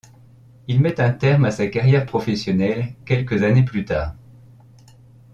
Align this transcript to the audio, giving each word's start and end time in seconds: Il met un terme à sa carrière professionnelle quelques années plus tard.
Il 0.67 0.81
met 0.81 0.99
un 0.99 1.11
terme 1.11 1.45
à 1.45 1.51
sa 1.51 1.67
carrière 1.67 2.07
professionnelle 2.07 2.95
quelques 3.05 3.43
années 3.43 3.63
plus 3.63 3.85
tard. 3.85 4.15